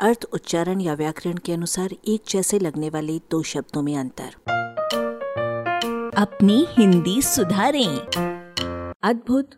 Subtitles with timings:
[0.00, 4.34] अर्थ उच्चारण या व्याकरण के अनुसार एक जैसे लगने वाले दो शब्दों में अंतर।
[6.16, 7.96] अपनी हिंदी सुधारें।
[9.02, 9.50] अद्भुत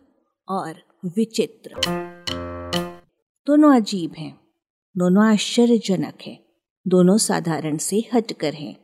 [0.48, 0.74] और
[1.04, 1.70] विचित्र।
[3.46, 4.40] दोनों अजीब हैं
[4.96, 6.44] दोनों आश्चर्यजनक हैं
[6.88, 8.76] दोनों साधारण से हटकर हैं।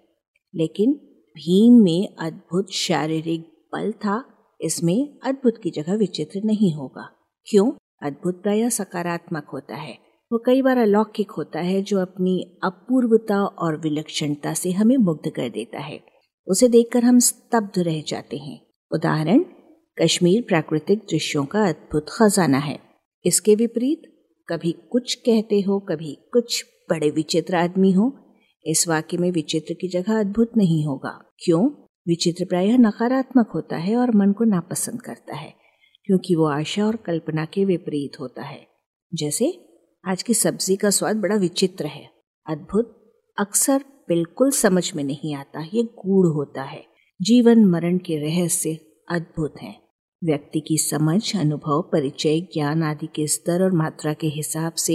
[0.55, 0.93] लेकिन
[1.34, 4.25] भीम में अद्भुत शारीरिक बल था
[4.61, 7.11] इसमें अद्भुत की जगह विचित्र नहीं होगा।
[7.46, 7.73] क्यों?
[8.02, 13.80] अद्भुत प्राय सकारात्मक होता है। वो कई बार अलौकिक होता है जो अपनी अपूर्वता और
[13.80, 16.00] विलक्षणता से हमें मुग्ध कर देता है।
[16.46, 19.44] उसे देखकर हम स्तब्ध रह जाते हैं। उदाहरण,
[20.02, 22.78] कश्मीर प्राकृतिक दृश्यों का अद्भुत खजाना है।
[23.25, 24.02] इसके विपरीत,
[24.48, 28.18] कभी कुछ कहते हो, कभी कुछ बड़े विचित्र आदमी हो।
[28.66, 31.70] इस वाक्य में विचित्र की जगह अद्भुत नहीं होगा। क्यों?
[32.08, 35.55] विचित्र प्रायः नकारात्मक होता है और मन को नापसंद करता है,
[36.05, 38.66] क्योंकि वो आशा और कल्पना के विपरीत होता है।
[39.14, 39.73] जैसे
[40.08, 42.11] आज की सब्ज़ी का स्वाद बड़ा विचित्र है।
[42.48, 46.84] अद्भुत। अक्सर बिल्कुल समझ में नहीं आता ये गूढ़ होता है।
[47.23, 48.78] जीवन मरण के रहस्य
[49.11, 49.83] अद्भुत हैं।
[50.25, 54.95] व्यक्ति की समझ, अनुभव, परिचय, ज्ञान आदि के स्तर और मात्रा के हिसाब से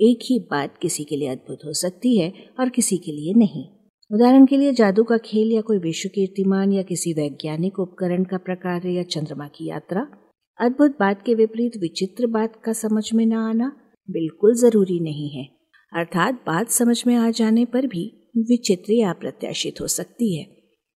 [0.00, 3.64] एक ही बात किसी के लिए अद्भुत हो सकती है और किसी के लिए नहीं।
[4.12, 8.36] उदाहरण के लिए जादू का खेल या कोई विश्व कीर्तिमान या किसी वैज्ञानिक उपकरण का
[8.36, 10.06] प्रकार या चंद्रमा की यात्रा।
[10.60, 13.72] अद्भुत बात के विपरीत विचित्र बात का समझ में न आना।
[14.10, 15.44] बिल्कुल ज़रूरी नहीं है।
[15.92, 20.46] अर्थात बात समझ में आ जाने पर भी विचित्र या अप्रत्याशित हो सकती है।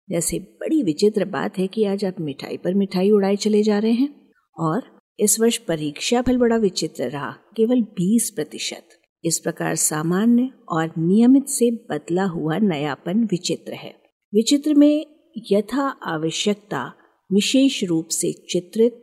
[0.10, 3.92] जैसे बड़ी विचित्र बात है कि आज आप मिठाई पर मिठाई उड़ाए चले जा रहे
[3.92, 8.88] हैं और इस वर्ष परीक्षा फल बड़ा विचित्र रहा, केवल 20 प्रतिशत।
[9.26, 13.96] इस प्रकार सामान्य और नियमित से बदला हुआ नयापन विचित्र है।
[14.34, 15.06] विचित्र में
[15.52, 16.94] यथा आवश्यकता,
[17.32, 18.94] विशेष रूप से चित्रित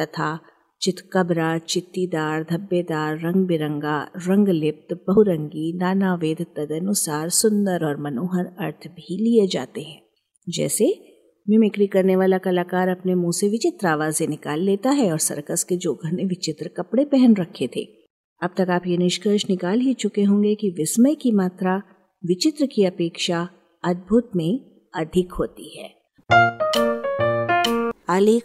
[0.00, 0.40] तथा
[0.82, 8.88] चितकबरा, चित्तीदार, धब्बेदार रंग बिरंगा रंग लिप्त बहुरंगी नाना वेद तदनुसार सुंदर और मनोहर अर्थ
[8.88, 10.02] भी लिए जाते हैं।
[10.48, 11.04] जैसे
[11.48, 15.76] मिमिक्री करने वाला कलाकार अपने मुँह से विचित्र आवाज़ें निकाल लेता है और सर्कस के
[15.76, 17.84] जोकर ने विचित्र कपड़े पहन रखे थे।
[18.42, 21.82] अब तक आप ये निष्कर्ष निकाल ही चुके होंगे कि विस्मय की मात्रा,
[22.26, 23.48] विचित्र की अपेक्षा
[23.84, 25.90] अद्भुत में अधिक होती है।
[28.08, 28.44] आलेख